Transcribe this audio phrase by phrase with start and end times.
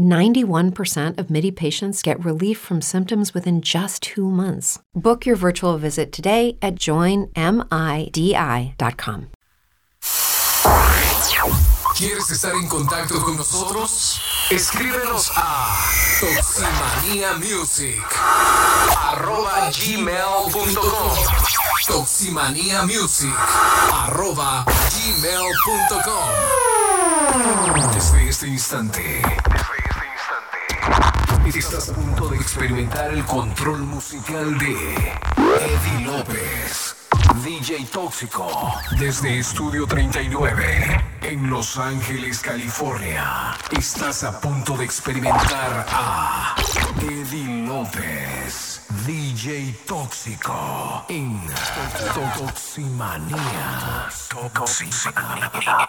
[0.00, 4.78] 91% of MIDI patients get relief from symptoms within just two months.
[4.94, 7.30] Book your virtual visit today at joinmidi.com.
[12.00, 14.18] ¿Quieres estar en contacto con nosotros?
[14.50, 15.76] Escríbenos a
[19.12, 21.12] arroba gmail.com
[23.92, 24.64] arroba
[24.94, 26.30] gmail.com
[27.92, 29.22] Desde este instante
[31.54, 36.94] Estás a punto de experimentar el control musical de Eddie López,
[37.42, 43.58] DJ Tóxico, desde Estudio 39, en Los Ángeles, California.
[43.76, 46.54] Estás a punto de experimentar a
[47.02, 51.40] Eddie López, DJ Tóxico, en
[52.14, 54.08] Toximanía.
[54.54, 55.88] Toximanía.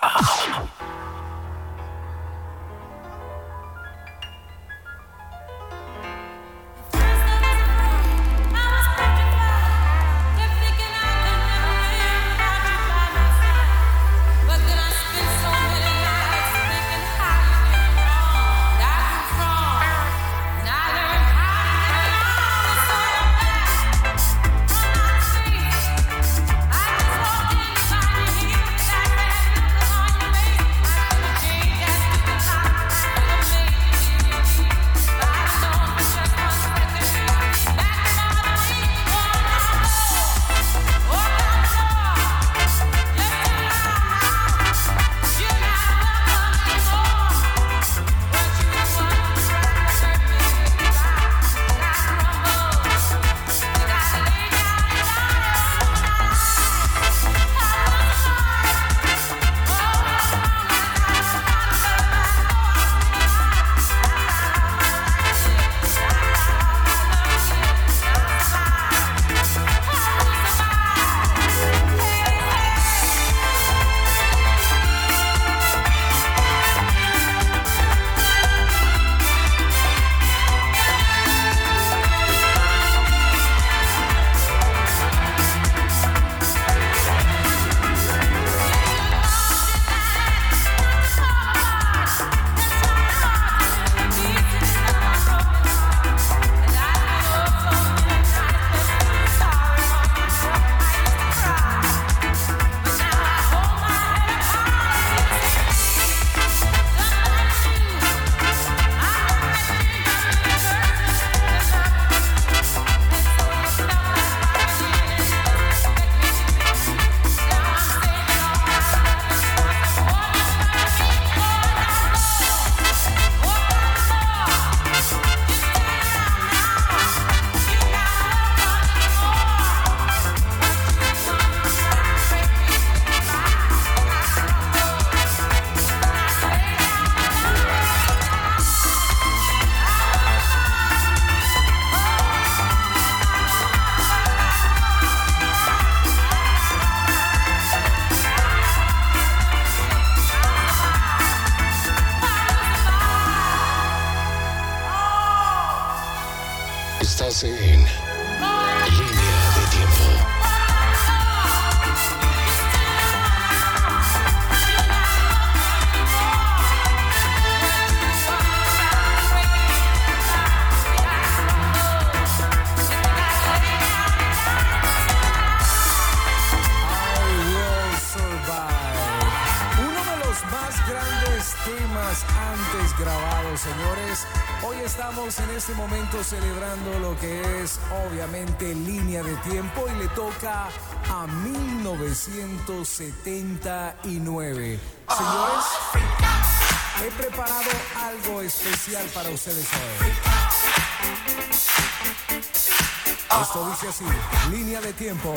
[203.54, 204.06] Esto dice así,
[204.50, 205.34] línea de tiempo,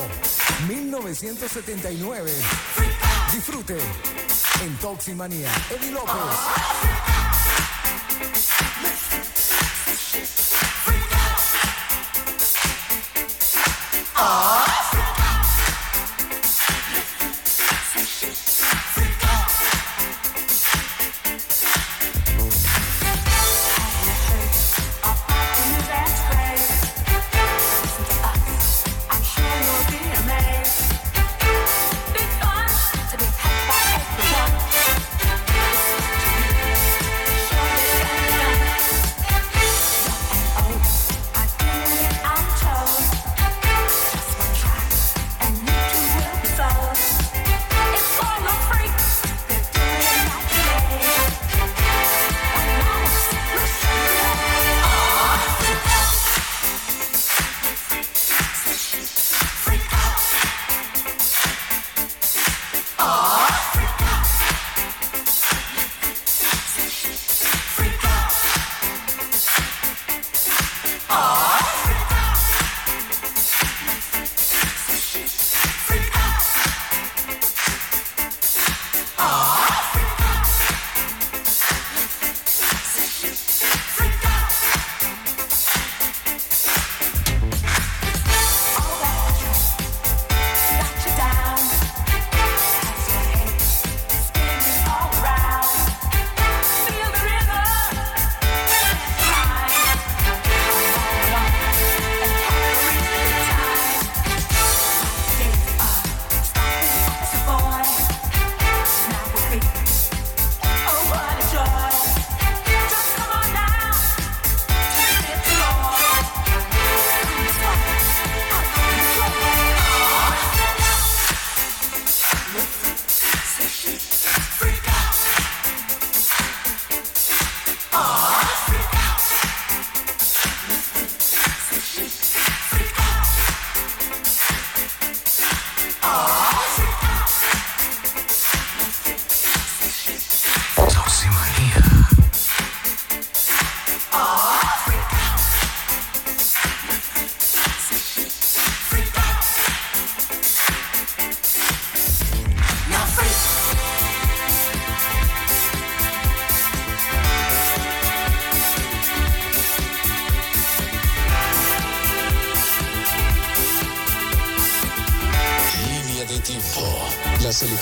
[0.69, 2.31] 1979.
[3.33, 3.77] Disfrute
[4.63, 5.51] en Toximanía.
[5.69, 7.04] Eddie López.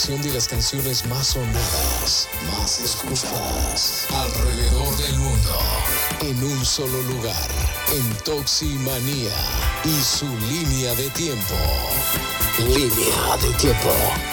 [0.08, 5.60] De las canciones más sonadas, más escuchadas alrededor del mundo.
[6.20, 7.48] En un solo lugar,
[7.96, 9.34] en Toximanía
[9.86, 11.56] y su línea de tiempo.
[12.60, 14.33] Línea de tiempo.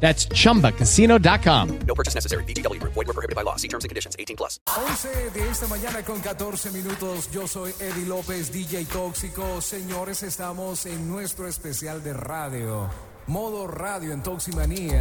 [0.00, 1.78] That's chumbacasino.com.
[1.86, 2.44] No purchase necessary.
[2.44, 2.80] BGW.
[2.82, 3.56] Void were prohibited by law.
[3.56, 4.14] See terms and conditions.
[4.18, 4.60] 18 plus.
[4.76, 7.30] 11 de esta mañana con 14 minutos.
[7.32, 9.60] Yo soy Eddie López, DJ Tóxico.
[9.60, 12.90] Señores, estamos en nuestro especial de radio.
[13.26, 15.00] Modo radio en Toximanía.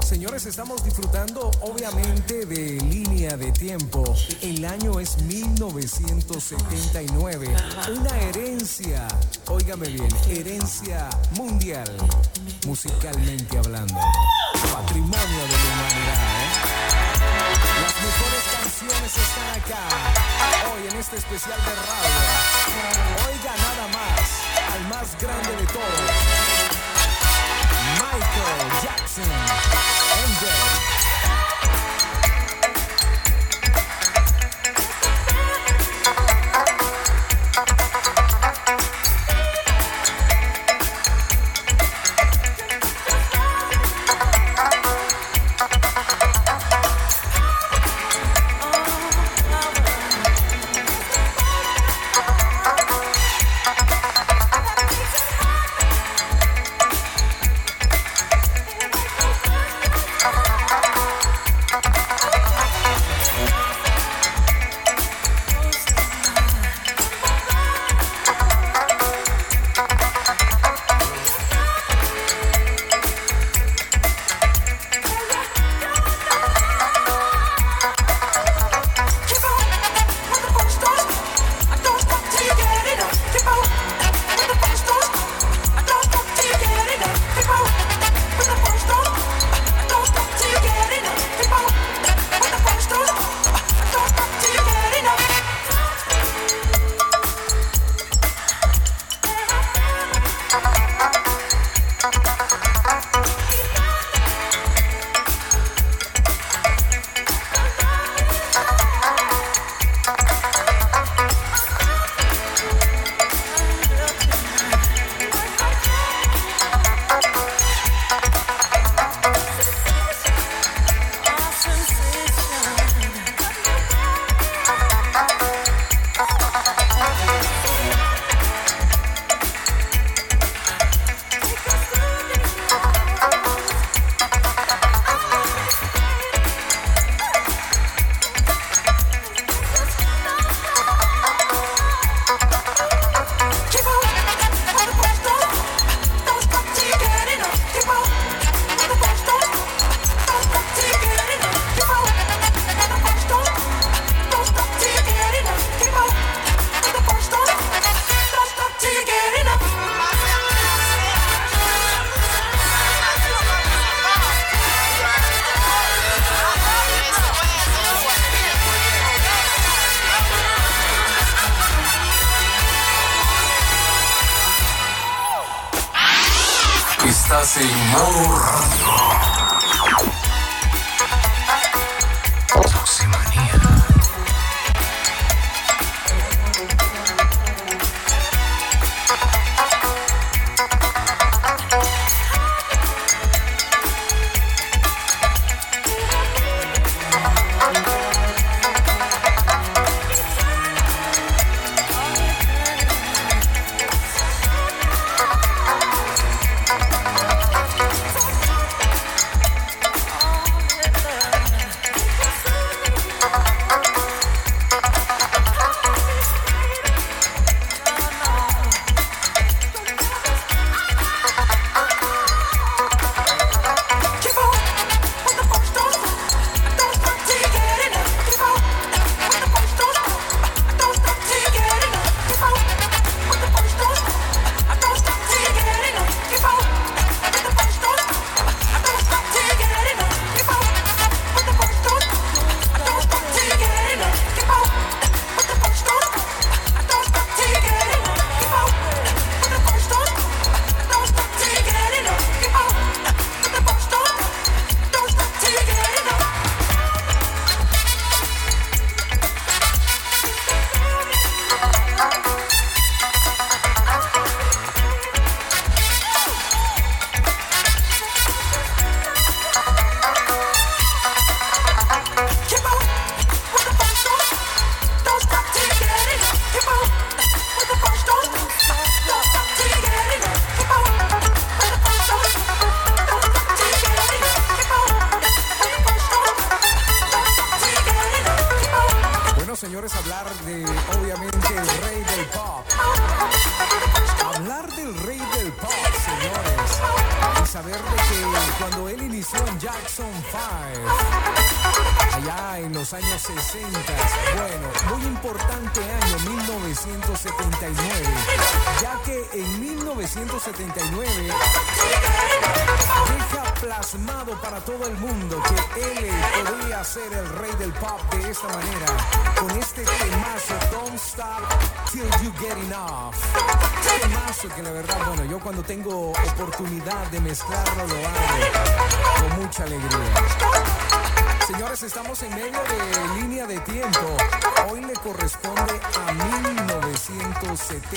[0.00, 4.04] Señores, estamos disfrutando obviamente de línea de tiempo.
[4.42, 7.48] El año es 1979.
[7.98, 9.08] Una herencia,
[9.48, 11.90] óigame bien, herencia mundial,
[12.64, 13.98] musicalmente hablando.
[14.72, 16.14] Patrimonio de la humanidad.
[16.14, 16.48] ¿eh?
[17.82, 19.82] Las mejores canciones están acá,
[20.70, 22.22] hoy en este especial de radio.
[23.26, 26.00] Oiga nada más al más grande de todos,
[28.14, 29.24] Michael Jackson.
[29.24, 31.03] MJ.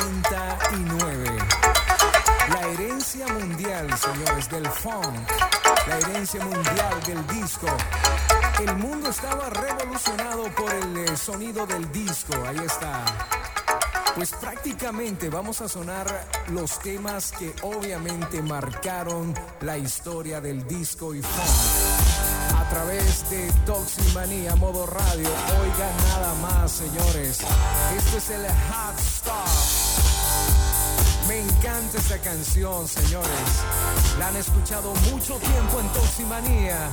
[0.07, 1.37] 1979.
[2.49, 5.15] La herencia mundial, señores, del funk.
[5.87, 7.67] La herencia mundial del disco.
[8.59, 12.33] El mundo estaba revolucionado por el eh, sonido del disco.
[12.47, 13.03] Ahí está.
[14.15, 16.07] Pues prácticamente vamos a sonar
[16.47, 22.57] los temas que obviamente marcaron la historia del disco y funk.
[22.57, 25.29] A través de Toximanía Modo Radio.
[25.61, 27.39] Oigan nada más, señores.
[27.95, 29.76] Esto es el Hot Stuff.
[31.27, 33.29] Me encanta esta canción, señores.
[34.17, 36.89] La han escuchado mucho tiempo en Toximanía.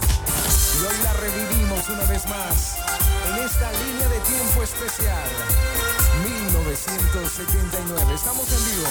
[0.74, 2.78] Y hoy la revivimos una vez más
[3.28, 5.30] en esta línea de tiempo especial.
[6.24, 8.14] 1979.
[8.14, 8.88] Estamos en vivo.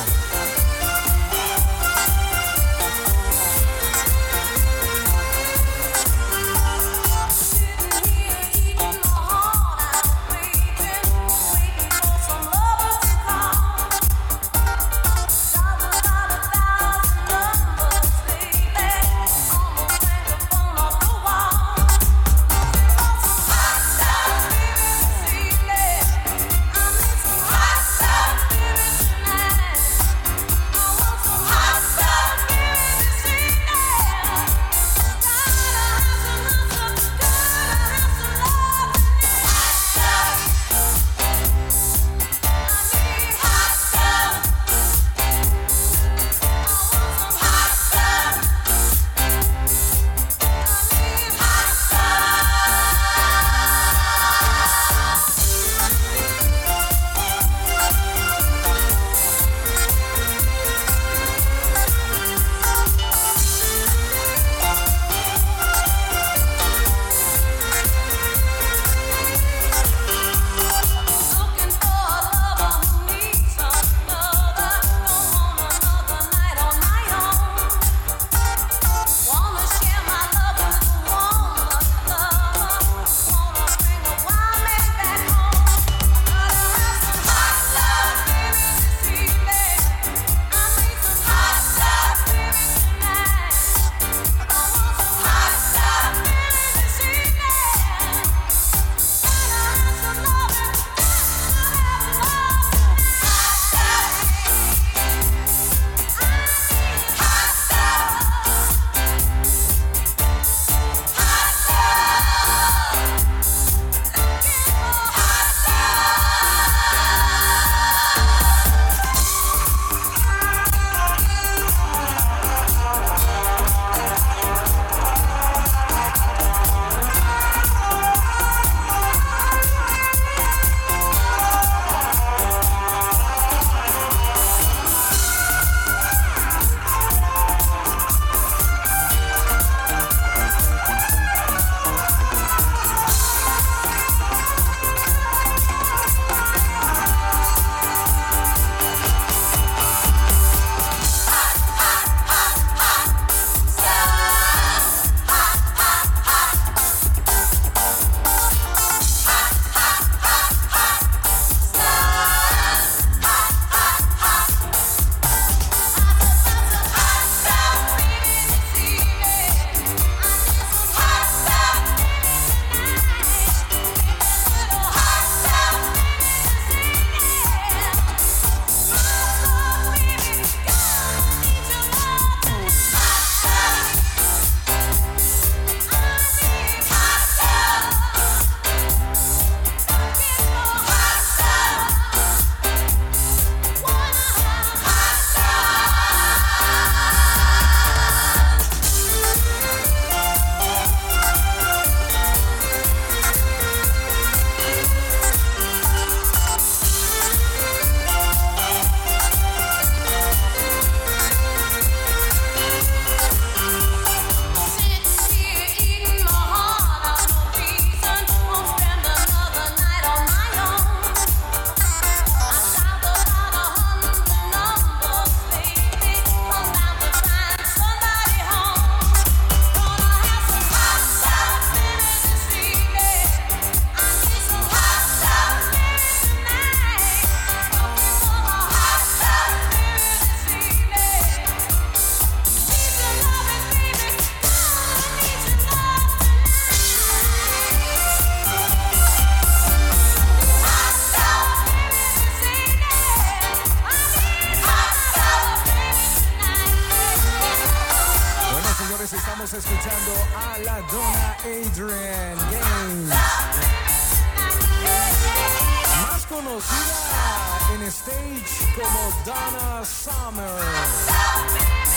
[266.53, 270.61] Conocida en stage como Donna Summer.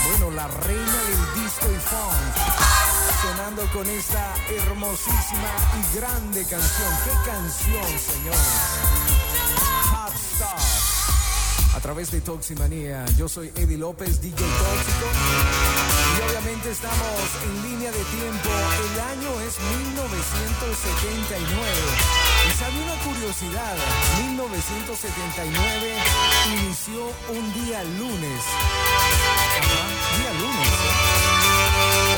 [0.08, 2.36] Bueno, la reina del disco y funk.
[3.20, 6.92] Sonando con esta hermosísima y grande canción.
[7.04, 9.25] ¿Qué canción, señores?
[11.86, 13.06] Través de Toximanía.
[13.16, 15.06] Yo soy Eddie López, DJ Tóxico.
[16.18, 18.50] Y obviamente estamos en línea de tiempo.
[18.50, 19.54] El año es
[19.86, 21.46] 1979.
[22.42, 23.76] Y sabe una curiosidad,
[24.18, 25.94] 1979
[26.58, 28.42] inició un día lunes.
[29.62, 29.86] Ajá,
[30.18, 30.74] día lunes.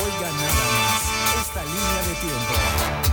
[0.01, 1.05] Oigan nada más
[1.45, 3.08] esta línea de tiempo.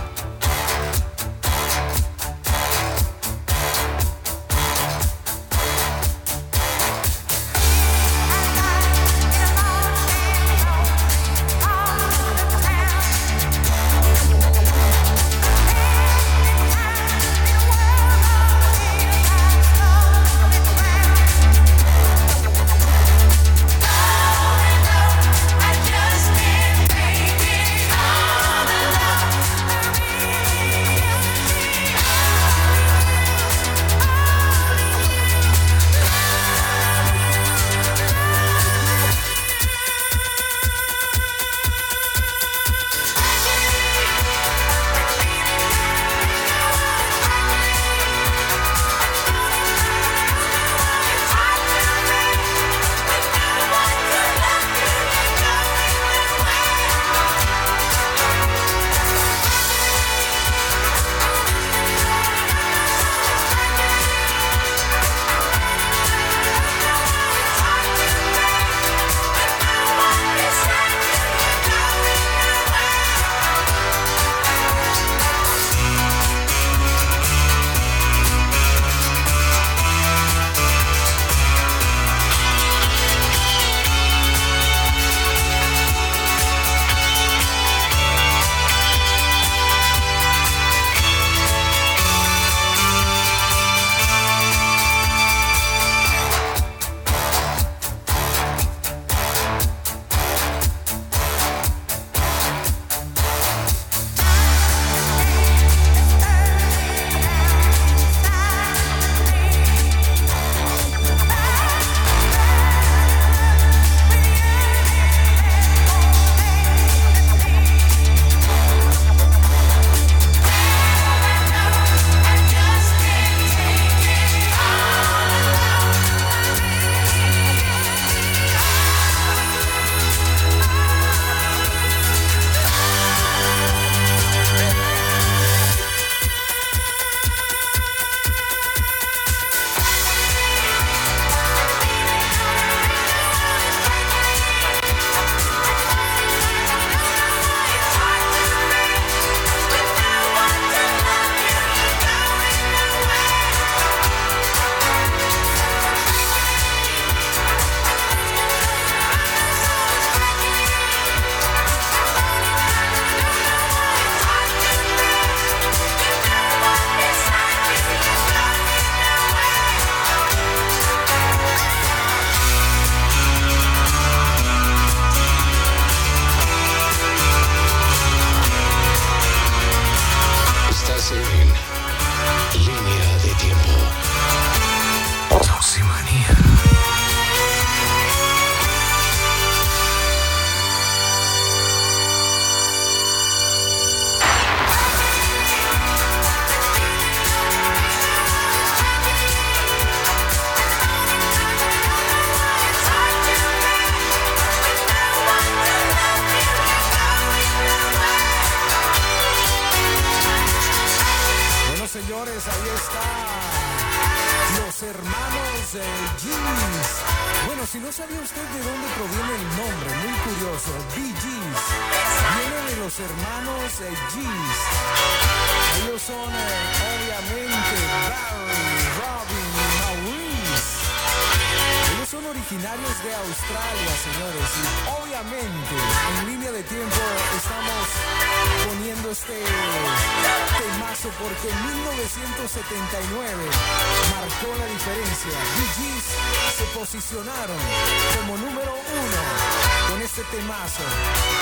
[250.30, 250.82] Temazo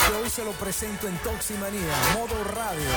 [0.07, 2.89] que hoy se lo presento en Toximanía, modo radio.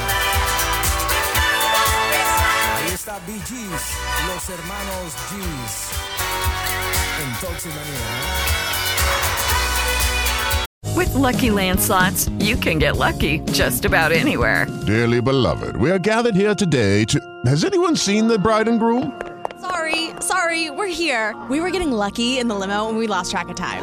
[2.76, 3.82] Ahí está Bee Gees,
[4.28, 5.88] los hermanos Gees
[7.22, 8.88] en Toximanía.
[10.94, 14.66] With Lucky Land slots, you can get lucky just about anywhere.
[14.86, 17.20] Dearly beloved, we are gathered here today to.
[17.46, 19.12] Has anyone seen the bride and groom?
[19.60, 21.34] Sorry, sorry, we're here.
[21.48, 23.82] We were getting lucky in the limo and we lost track of time.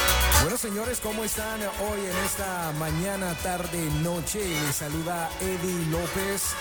[0.61, 4.47] Señores, ¿cómo están hoy en esta mañana, tarde, noche?
[4.47, 6.53] Les saluda Eddie López,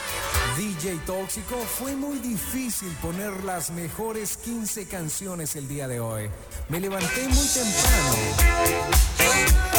[0.57, 1.57] DJ Tóxico.
[1.79, 6.31] Fue muy difícil poner las mejores 15 canciones el día de hoy.
[6.71, 8.15] Me levanté muy temprano.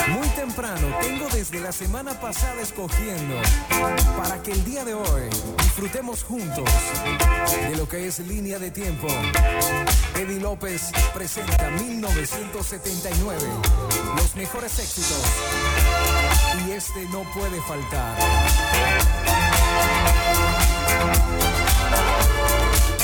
[0.10, 0.88] Muy temprano.
[1.02, 3.36] Tengo desde la semana pasada escogiendo
[4.18, 5.24] para que el día de hoy
[5.64, 6.70] disfrutemos juntos
[7.70, 9.08] de lo que es línea de tiempo.
[10.16, 13.48] Eddie López presenta 1979.
[14.16, 15.24] Los mejores éxitos.
[16.66, 18.18] Y este no puede faltar.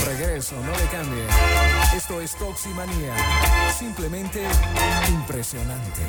[0.05, 1.23] Regreso, no le cambie.
[1.95, 3.13] Esto es Toximanía.
[3.77, 4.43] Simplemente
[5.09, 6.01] impresionante.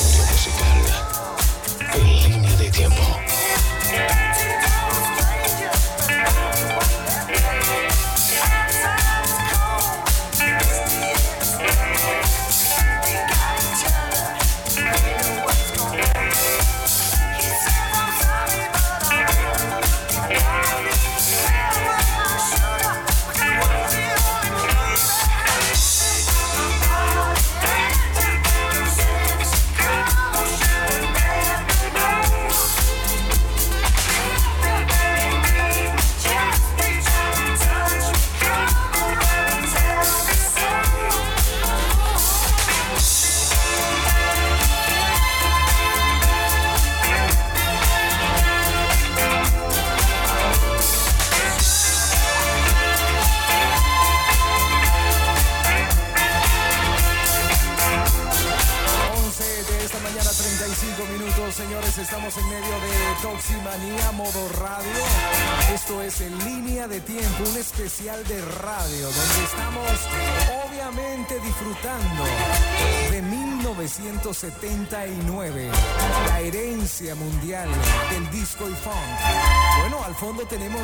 [0.00, 1.17] Estudio musical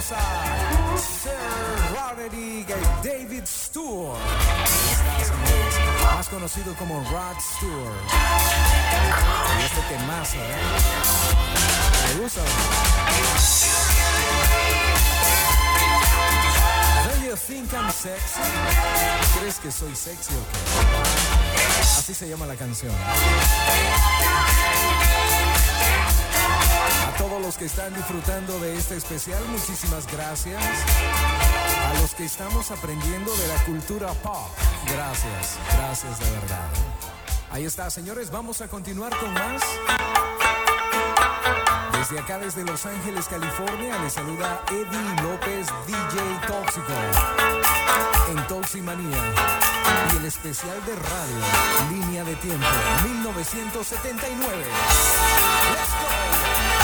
[0.05, 1.33] fondo tenemos a Sir
[1.95, 2.69] Roderick
[3.03, 4.19] David Stewart,
[6.15, 7.95] más conocido como Rod Stewart.
[9.59, 10.57] Y este temazo, ¿eh?
[12.15, 12.41] ¿Me gusta?
[17.49, 18.41] Think I'm sexy?
[19.39, 20.59] ¿Crees que soy sexy o qué?
[21.99, 22.93] Así se llama la canción.
[27.19, 30.63] Todos los que están disfrutando de este especial, muchísimas gracias.
[30.63, 34.51] A los que estamos aprendiendo de la cultura pop,
[34.87, 36.69] gracias, gracias de verdad.
[37.51, 39.63] Ahí está, señores, vamos a continuar con más.
[41.97, 46.93] Desde acá, desde Los Ángeles, California, les saluda Eddie López, DJ Tóxico,
[48.31, 49.33] en Toximanía.
[50.13, 51.37] Y el especial de radio,
[51.91, 52.67] Línea de Tiempo,
[53.05, 54.65] 1979.
[55.73, 55.91] Let's
[56.79, 56.84] go.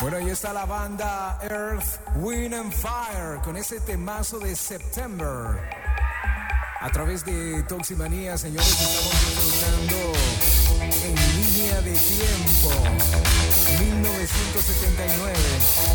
[0.00, 5.58] Bueno, ahí está la banda Earth, Wind and Fire con ese temazo de September.
[6.80, 10.12] A través de Toximanía, señores, estamos disfrutando
[11.02, 12.70] en línea de tiempo.
[13.80, 15.34] 1979.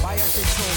[0.04, 0.74] Vaya que Toximanía.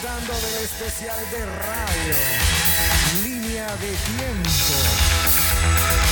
[0.00, 2.14] Disfrutando del especial de radio.
[3.22, 4.74] Línea de tiempo.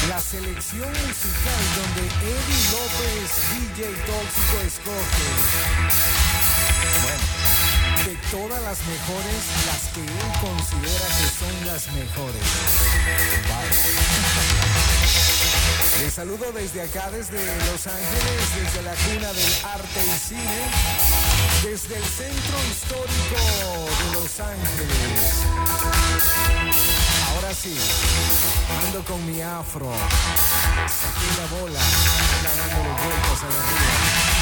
[0.08, 5.26] La selección musical donde Eddie López, DJ Tóxico, escoge.
[7.02, 7.38] Bueno
[8.04, 10.08] de todas las mejores, las que él
[10.40, 12.42] considera que son las mejores.
[16.00, 17.38] Les saludo desde acá, desde
[17.70, 20.70] Los Ángeles, desde la cuna del arte y cine,
[21.62, 23.40] desde el centro histórico
[23.98, 25.44] de Los Ángeles.
[27.34, 27.76] Ahora sí,
[28.86, 29.92] ando con mi afro,
[30.86, 31.80] saqué la bola,
[32.44, 34.38] dándole vueltas a la arriba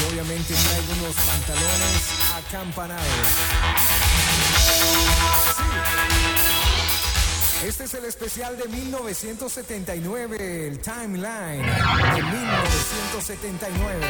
[0.00, 2.02] y obviamente traigo unos pantalones
[2.36, 3.28] acampanados.
[5.56, 6.41] Sí.
[7.64, 14.04] Este es el especial de 1979, el timeline de 1979.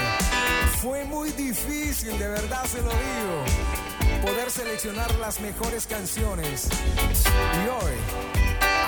[0.81, 3.45] Fue muy difícil, de verdad se lo digo,
[4.23, 6.67] poder seleccionar las mejores canciones.
[7.63, 7.93] Y hoy,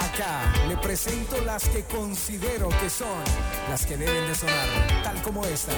[0.01, 3.23] acá, le presento las que considero que son
[3.69, 5.75] las que deben de sonar, tal como esta.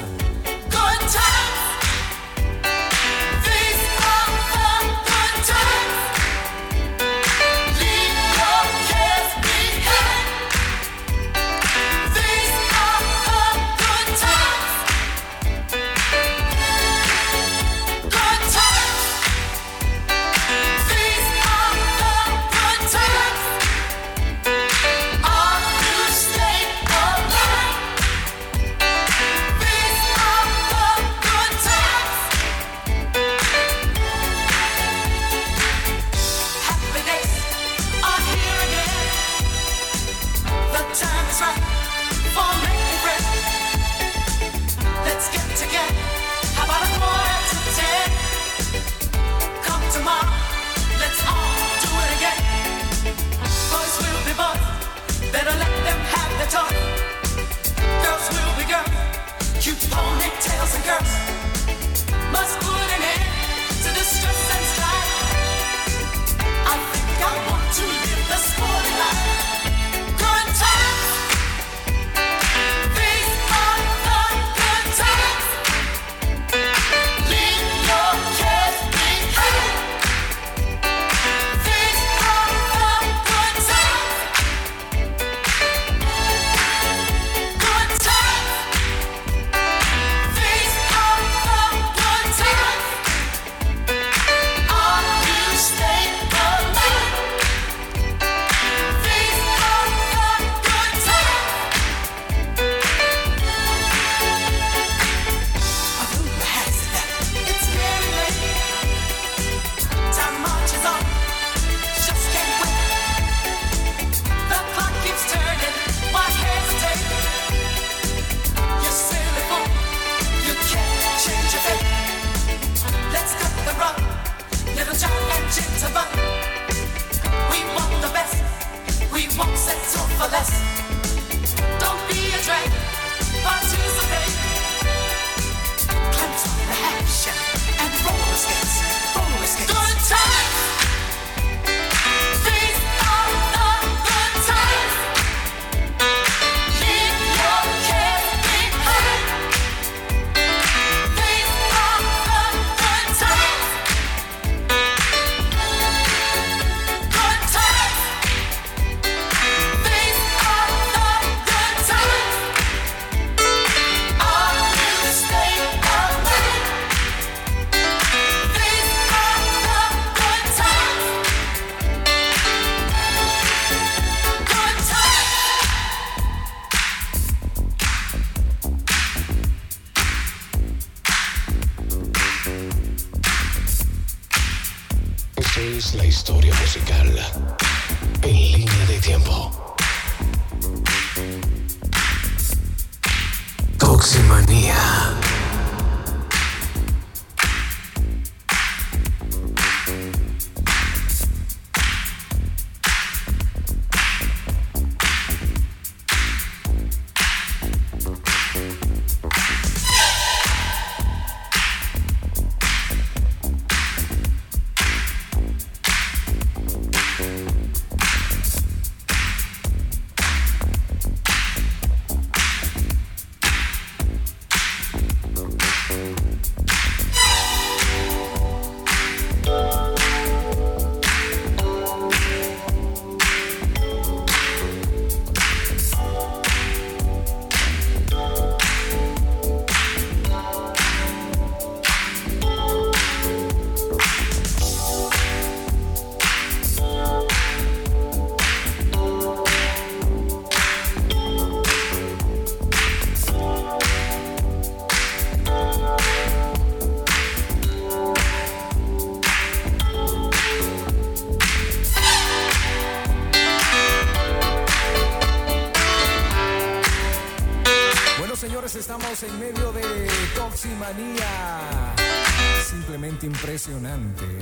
[273.69, 274.39] ¿eh?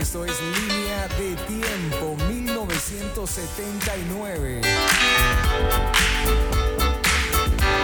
[0.00, 4.62] Esto es Línea de Tiempo 1979.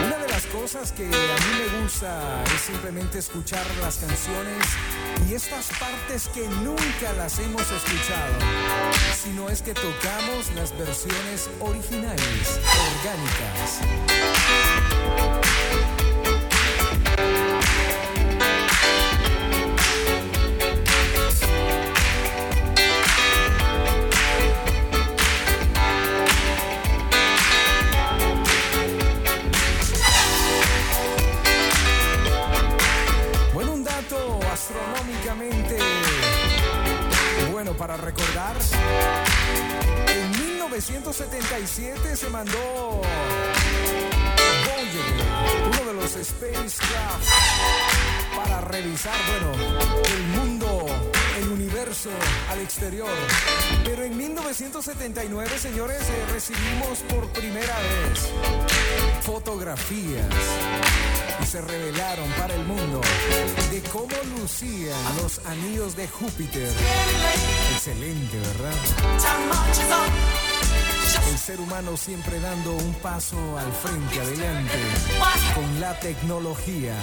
[0.05, 1.13] Una de las cosas que a mí
[1.61, 4.67] me gusta es simplemente escuchar las canciones
[5.29, 8.35] y estas partes que nunca las hemos escuchado,
[9.23, 12.59] sino es que tocamos las versiones originales,
[12.97, 13.79] orgánicas.
[49.05, 49.53] Bueno,
[50.05, 50.87] el mundo,
[51.39, 52.11] el universo
[52.51, 53.09] al exterior.
[53.85, 58.31] Pero en 1979, señores, eh, recibimos por primera vez
[59.23, 60.27] fotografías
[61.41, 63.01] y se revelaron para el mundo
[63.71, 66.69] de cómo lucían los anillos de Júpiter.
[67.75, 68.75] Excelente, ¿verdad?
[71.39, 74.75] El ser humano siempre dando un paso al frente, adelante,
[75.55, 76.97] con la tecnología.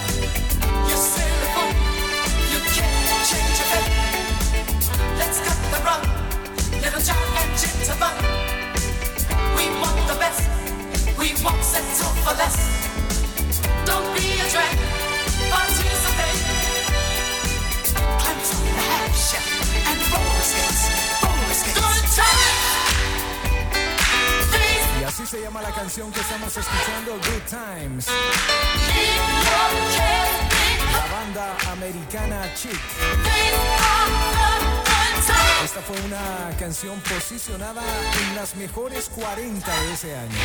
[35.64, 37.82] Esta fue una canción posicionada
[38.22, 40.36] en las mejores 40 de ese año.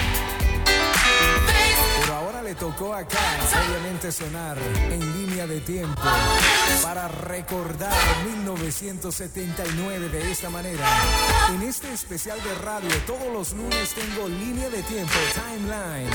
[2.01, 3.19] Pero ahora le tocó acá,
[3.67, 4.57] obviamente, sonar
[4.89, 6.01] en línea de tiempo
[6.84, 7.93] para recordar
[8.26, 10.86] 1979 de esta manera.
[11.53, 16.09] En este especial de radio, todos los lunes tengo línea de tiempo, timeline.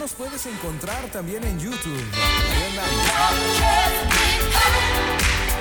[0.00, 2.02] Nos puedes encontrar también en YouTube.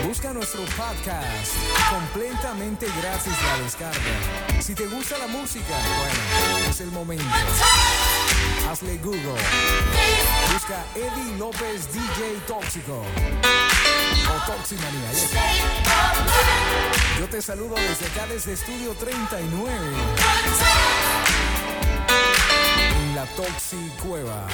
[0.08, 1.54] Busca nuestro podcast
[1.90, 4.62] completamente gratis la descarga.
[4.62, 7.26] Si te gusta la música, bueno, es el momento.
[8.72, 9.36] Hazle Google.
[10.54, 13.04] Busca Eddie López DJ Tóxico.
[13.04, 15.12] O Toximanía.
[17.20, 21.09] Yo te saludo desde acá, desde Estudio 39.
[23.20, 24.48] La Toxi Cueva.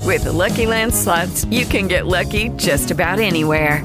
[0.00, 3.84] With the Lucky Land slots, you can get lucky just about anywhere.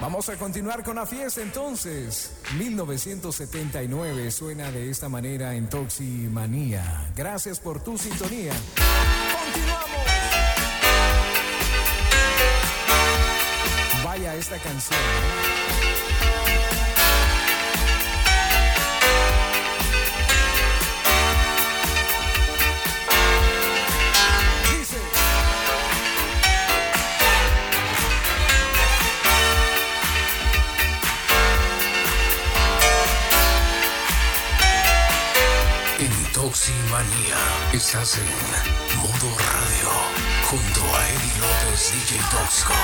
[0.00, 2.32] Vamos a continuar con la fiesta entonces.
[2.56, 7.12] 1979 suena de esta manera en Toximanía.
[7.14, 8.54] Gracias por tu sintonía.
[9.44, 10.00] Continuamos.
[14.02, 14.98] Vaya esta canción.
[36.60, 37.38] En Toximanía
[37.72, 39.90] estás en modo radio
[40.44, 42.74] junto a Eddie López DJ Toxico.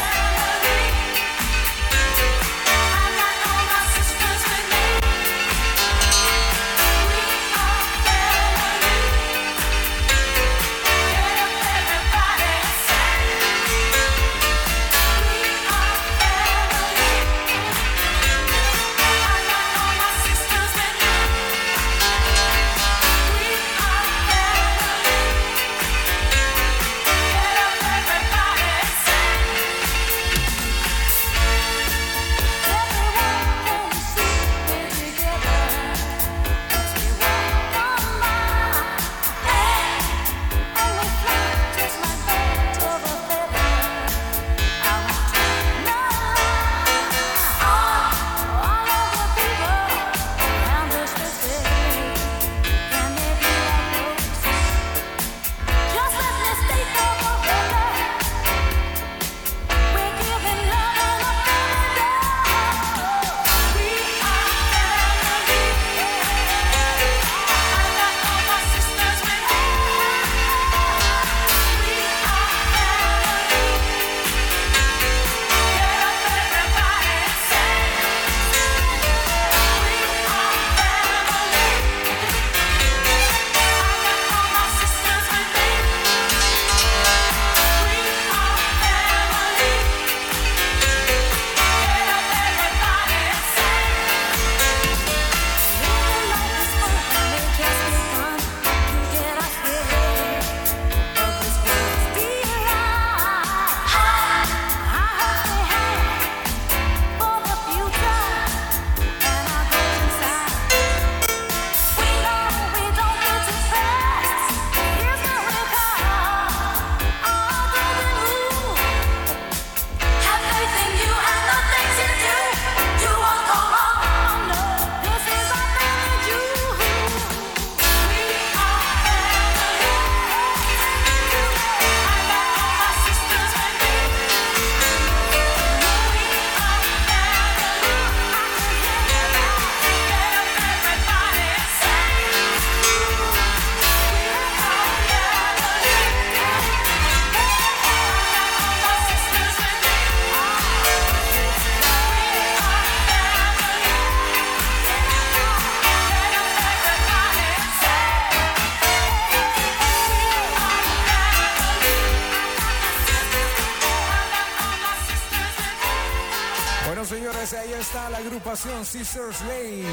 [168.56, 169.84] Agrupación Sisters Lage.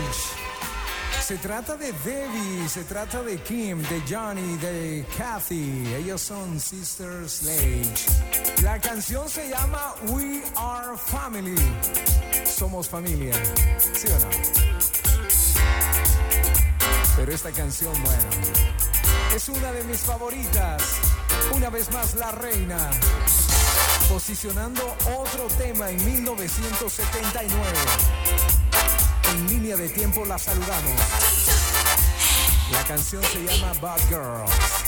[1.21, 5.93] Se trata de Debbie, se trata de Kim, de Johnny, de Kathy.
[5.95, 7.93] Ellos son Sisters Lage.
[8.63, 11.55] La canción se llama We Are Family.
[12.45, 13.33] Somos familia.
[13.77, 14.29] ¿Sí o no?
[17.17, 18.29] Pero esta canción, bueno,
[19.35, 20.83] es una de mis favoritas.
[21.53, 22.89] Una vez más, La Reina.
[24.13, 27.49] Posicionando otro tema en 1979.
[29.31, 31.01] En línea de tiempo la saludamos.
[32.71, 34.82] La canción se llama Bad Girls.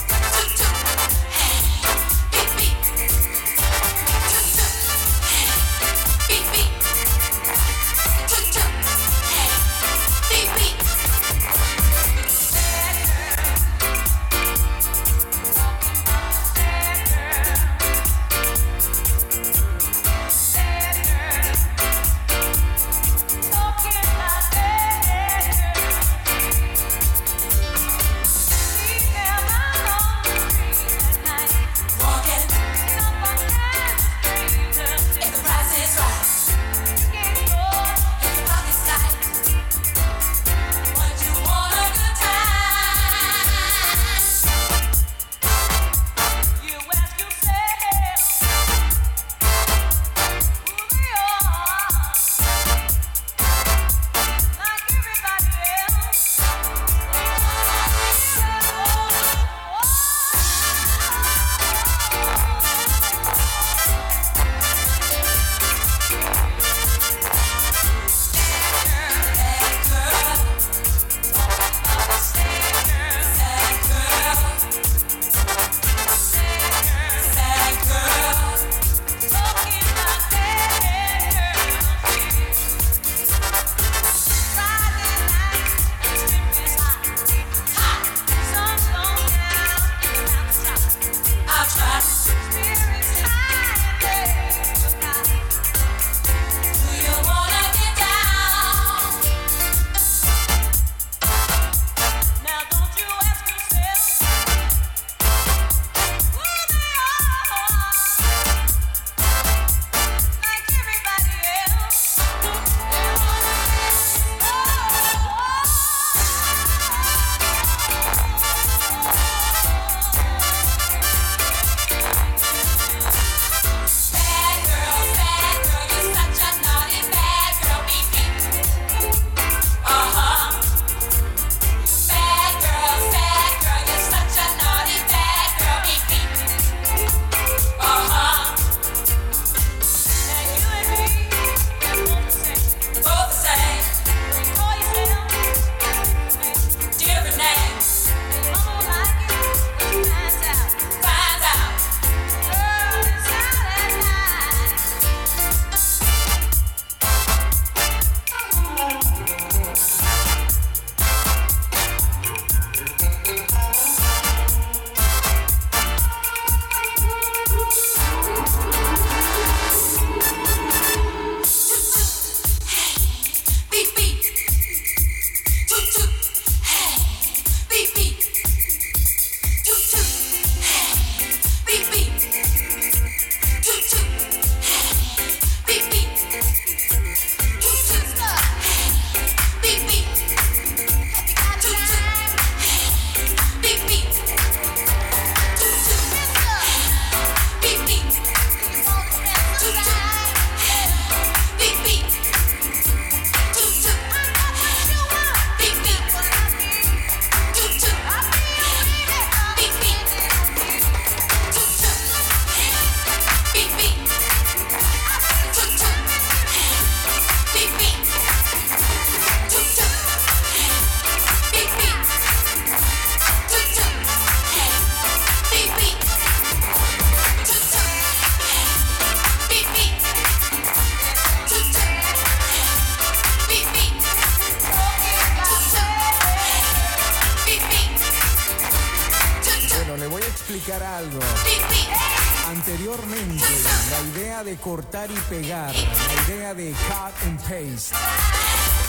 [245.30, 247.96] Pegar, la idea de cut and paste,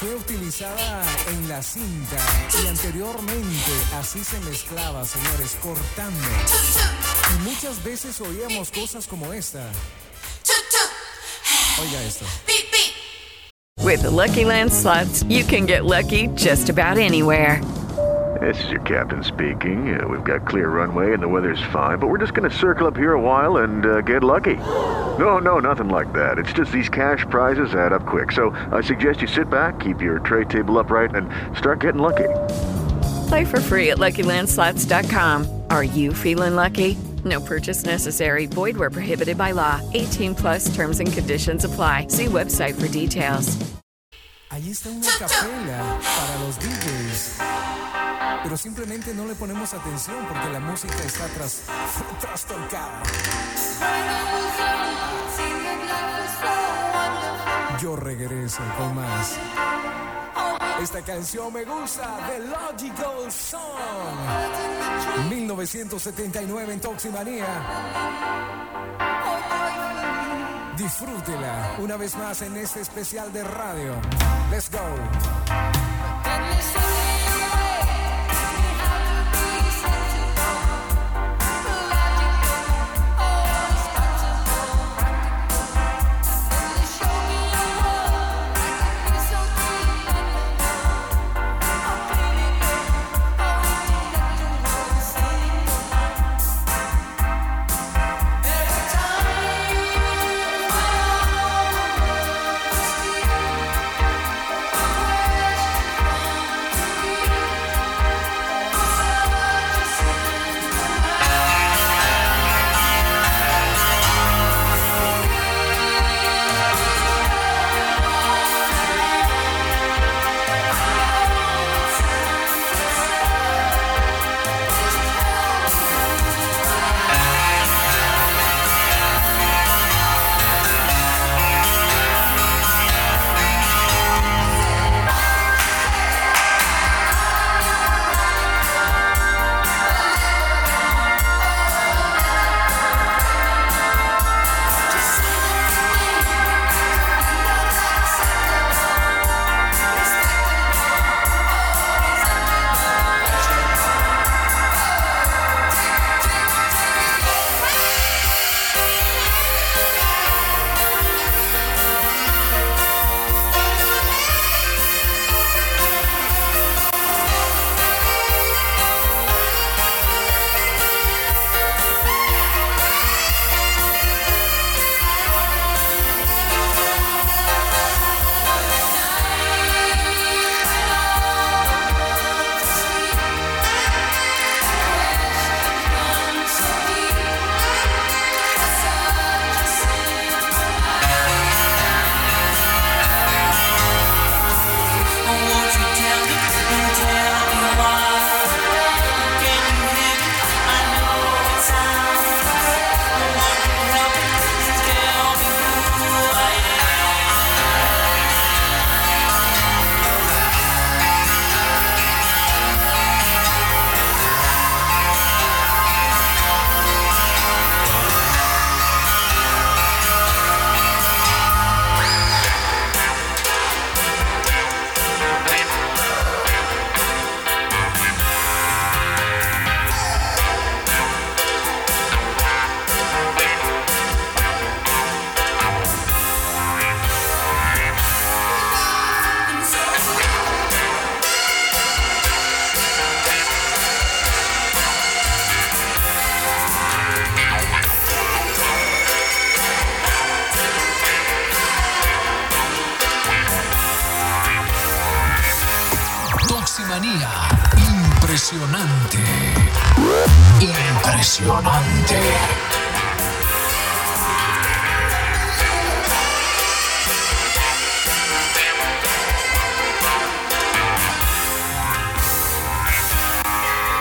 [0.00, 2.16] fue utilizada en la cinta
[2.62, 6.28] y anteriormente así se mezclaba, señores, cortando.
[7.34, 9.64] Y muchas veces oíamos cosas como esta.
[11.80, 12.26] Oiga esto.
[13.82, 17.60] With the Lucky Land slots, you can get lucky just about anywhere.
[18.40, 19.98] This is your captain speaking.
[19.98, 22.86] Uh, we've got clear runway and the weather's fine, but we're just going to circle
[22.86, 24.56] up here a while and uh, get lucky.
[25.18, 26.38] No, no, nothing like that.
[26.38, 28.32] It's just these cash prizes add up quick.
[28.32, 32.28] So I suggest you sit back, keep your tray table upright, and start getting lucky.
[33.28, 35.62] Play for free at LuckyLandSlots.com.
[35.70, 36.98] Are you feeling lucky?
[37.24, 38.46] No purchase necessary.
[38.46, 39.80] Void where prohibited by law.
[39.94, 42.08] 18 plus terms and conditions apply.
[42.08, 43.56] See website for details.
[44.50, 47.40] Allí está una capela para los DJs.
[48.44, 51.66] Pero simplemente no le ponemos atención porque la música está tras,
[52.20, 53.02] trastocada.
[57.86, 59.38] Yo regreso con más.
[60.82, 63.60] Esta canción me gusta, The Logical Song.
[65.30, 67.46] 1979 en Toximanía.
[70.76, 73.94] Disfrútela una vez más en este especial de radio.
[74.50, 74.80] Let's go.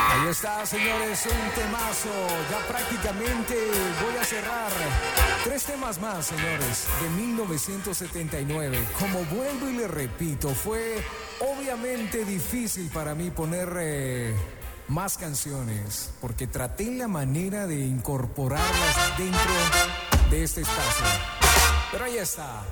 [0.09, 2.09] Ahí está, señores, un temazo.
[2.49, 3.55] Ya prácticamente
[4.03, 4.71] voy a cerrar.
[5.43, 8.79] Tres temas más, señores, de 1979.
[8.99, 10.95] Como vuelvo y le repito, fue
[11.41, 14.33] obviamente difícil para mí poner eh,
[14.87, 21.05] más canciones, porque traté la manera de incorporarlas dentro de este espacio.
[21.91, 22.63] Pero ahí está,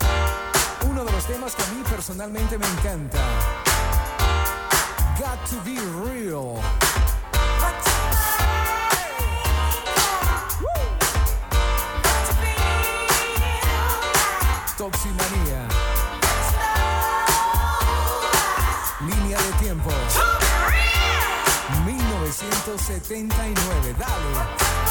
[0.89, 3.19] uno de los temas que a mí personalmente me encanta.
[5.19, 6.61] Got to be real.
[14.77, 15.67] Toximanía.
[19.01, 19.91] Línea de tiempo.
[22.41, 23.93] 1979.
[23.97, 24.82] Dale.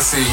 [0.00, 0.29] Estás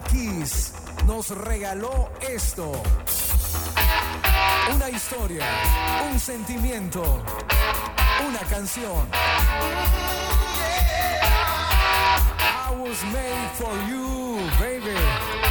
[0.00, 0.72] Kiss,
[1.06, 2.72] nos regaló esto.
[4.74, 5.44] Una historia,
[6.10, 7.02] un sentimiento,
[8.26, 9.08] una canción.
[12.40, 15.43] I was made for you, baby.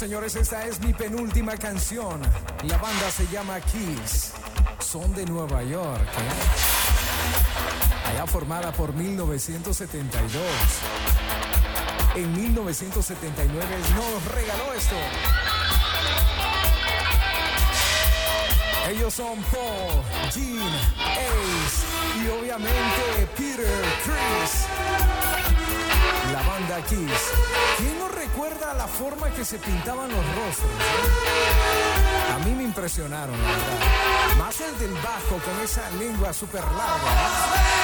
[0.00, 2.22] Señores, esta es mi penúltima canción.
[2.62, 4.32] La banda se llama Kiss.
[4.78, 6.00] Son de Nueva York.
[6.00, 6.30] ¿eh?
[8.08, 10.42] Allá formada por 1972.
[12.16, 14.96] En 1979 nos regaló esto.
[18.88, 20.02] Ellos son Paul,
[20.32, 20.64] Gene,
[20.96, 21.84] Ace
[22.24, 24.69] y obviamente Peter, Chris.
[26.32, 27.32] La banda Kiss.
[27.78, 30.70] ¿Quién no recuerda la forma que se pintaban los rostros?
[30.70, 32.32] eh?
[32.34, 34.36] A mí me impresionaron, la verdad.
[34.38, 36.76] Más el del bajo con esa lengua súper larga.
[36.76, 37.79] ¿no?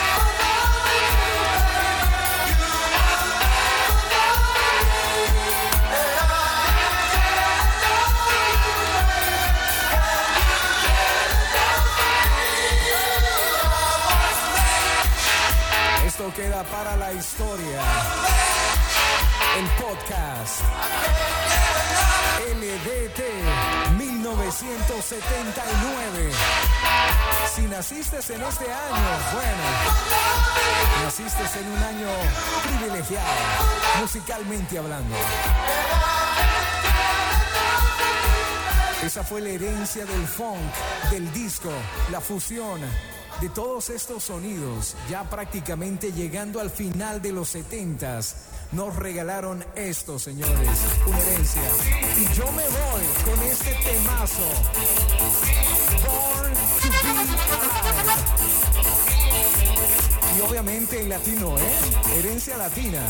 [16.19, 17.83] Esto queda para la historia.
[19.59, 20.63] El podcast
[22.57, 23.21] LDT
[23.99, 26.33] 1979.
[27.55, 29.63] Si naciste en este año, bueno,
[31.05, 32.09] naciste en un año
[32.67, 33.37] privilegiado,
[34.01, 35.15] musicalmente hablando.
[39.05, 40.73] Esa fue la herencia del funk,
[41.11, 41.71] del disco,
[42.11, 42.81] la fusión,
[43.41, 48.35] de todos estos sonidos, ya prácticamente llegando al final de los 70s,
[48.73, 50.71] nos regalaron esto, señores,
[51.07, 51.63] una herencia.
[52.19, 54.49] Y yo me voy con este temazo.
[60.37, 62.19] Y obviamente en latino, ¿eh?
[62.19, 63.03] Herencia latina.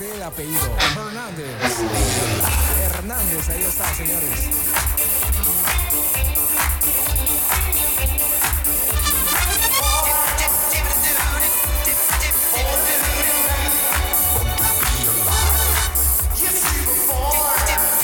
[0.00, 1.46] El apellido Hernández.
[2.82, 4.48] Hernández, ahí está, señores.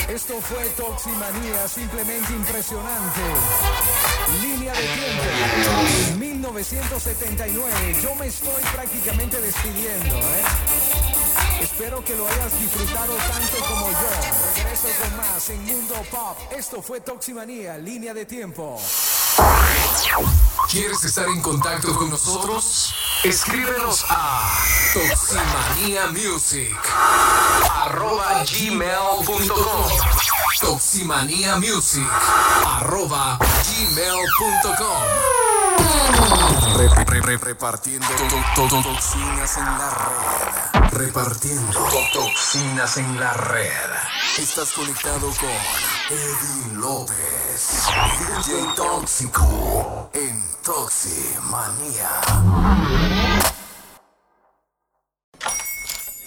[0.09, 3.21] Esto fue Toximanía, simplemente impresionante.
[4.43, 7.97] Línea de tiempo, 1979.
[8.03, 10.84] Yo me estoy prácticamente despidiendo, ¿eh?
[11.61, 13.97] Espero que lo hayas disfrutado tanto como yo.
[14.57, 16.37] Regreso con más en Mundo Pop.
[16.57, 18.81] Esto fue Toximanía, línea de tiempo.
[20.71, 22.95] ¿Quieres estar en contacto con nosotros?
[23.25, 24.51] Escríbenos a
[24.93, 26.77] toximaniamusic
[27.85, 29.89] arroba gmail.com
[30.61, 32.07] toximaniamusic
[32.67, 35.05] arroba gmail.com
[36.77, 38.07] Re- re- re- Repartiendo
[38.55, 40.74] to- to- toxinas en la red.
[40.95, 43.91] Repartiendo to- toxinas en la red.
[44.39, 45.51] Estás conectado con
[46.09, 47.85] Eddie López,
[48.47, 52.09] DJ Tóxico en Toximanía.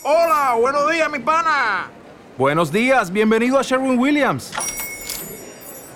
[0.04, 1.90] Hola, buenos días, mi pana.
[2.38, 4.52] Buenos días, bienvenido a Sherwin Williams.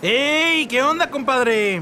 [0.02, 0.66] ¡Ey!
[0.68, 1.82] ¿Qué onda, compadre?